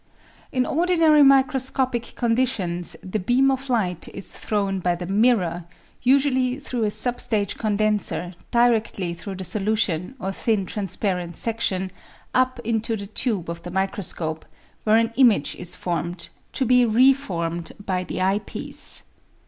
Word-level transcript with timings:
In 0.51 0.65
ordinary 0.65 1.21
microscopic 1.21 2.15
conditions 2.15 2.97
the 3.03 3.19
beam 3.19 3.51
of 3.51 3.69
light 3.69 4.07
is 4.07 4.35
thrown 4.35 4.79
by 4.79 4.95
the 4.95 5.05
mirror, 5.05 5.65
usuaUy 6.03 6.59
through 6.59 6.85
a 6.85 6.89
sub 6.89 7.19
stage 7.21 7.55
condenser, 7.59 8.33
directly 8.49 9.13
through 9.13 9.35
the 9.35 9.43
solution 9.43 10.15
or 10.19 10.31
thin 10.31 10.65
transparent 10.65 11.35
section, 11.37 11.91
up 12.33 12.57
into 12.61 12.97
the 12.97 13.05
tube 13.05 13.47
of 13.47 13.61
the 13.61 13.69
microscope, 13.69 14.43
where 14.85 14.95
an 14.97 15.13
image 15.17 15.55
is 15.57 15.75
formed, 15.75 16.29
to 16.53 16.65
be 16.65 16.83
re 16.83 17.13
formed 17.13 17.71
by 17.79 18.03
the 18.03 18.21
eyepiece. 18.23 19.03